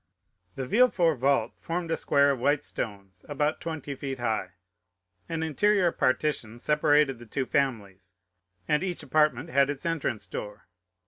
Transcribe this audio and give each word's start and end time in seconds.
The 0.55 0.65
Villefort 0.65 1.19
vault 1.19 1.53
formed 1.59 1.91
a 1.91 1.95
square 1.95 2.31
of 2.31 2.41
white 2.41 2.63
stones, 2.63 3.23
about 3.29 3.61
twenty 3.61 3.93
feet 3.93 4.17
high; 4.17 4.53
an 5.29 5.43
interior 5.43 5.91
partition 5.91 6.59
separated 6.59 7.19
the 7.19 7.27
two 7.27 7.45
families, 7.45 8.13
and 8.67 8.81
each 8.81 9.03
apartment 9.03 9.51
had 9.51 9.69
its 9.69 9.85
entrance 9.85 10.25
door. 10.25 10.65